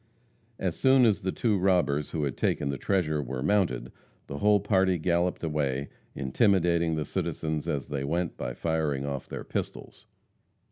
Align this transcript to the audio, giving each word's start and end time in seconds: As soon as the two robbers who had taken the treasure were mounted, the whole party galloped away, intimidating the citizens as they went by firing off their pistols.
As 0.57 0.75
soon 0.75 1.05
as 1.05 1.21
the 1.21 1.31
two 1.31 1.59
robbers 1.59 2.09
who 2.09 2.23
had 2.23 2.35
taken 2.35 2.69
the 2.69 2.79
treasure 2.79 3.21
were 3.21 3.43
mounted, 3.43 3.91
the 4.25 4.39
whole 4.39 4.59
party 4.59 4.97
galloped 4.97 5.43
away, 5.43 5.89
intimidating 6.15 6.95
the 6.95 7.05
citizens 7.05 7.67
as 7.67 7.85
they 7.89 8.03
went 8.03 8.35
by 8.35 8.55
firing 8.55 9.05
off 9.05 9.29
their 9.29 9.43
pistols. 9.43 10.07